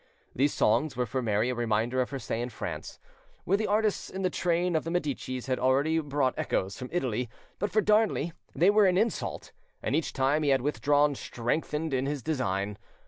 These 0.35 0.55
songs 0.55 0.97
were 0.97 1.05
for 1.05 1.21
Mary 1.21 1.49
a 1.49 1.53
reminder 1.53 2.01
of 2.01 2.09
her 2.09 2.17
stay 2.17 2.41
in 2.41 2.49
France, 2.49 2.97
where 3.43 3.55
the 3.55 3.67
artists 3.67 4.09
in 4.09 4.23
the 4.23 4.31
train 4.31 4.75
of 4.75 4.83
the 4.83 4.89
Medicis 4.89 5.45
had 5.45 5.59
already 5.59 5.99
brought 5.99 6.33
echoes 6.37 6.75
from 6.75 6.89
Italy; 6.91 7.29
but 7.59 7.69
for 7.69 7.81
Darnley 7.81 8.33
they 8.55 8.71
were 8.71 8.87
an 8.87 8.97
insult, 8.97 9.51
and 9.79 9.95
each 9.95 10.11
time 10.11 10.41
he 10.41 10.49
had 10.49 10.61
withdrawn 10.63 11.13
strengthened 11.13 11.93
in 11.93 12.07
his 12.07 12.23
design. 12.23 12.79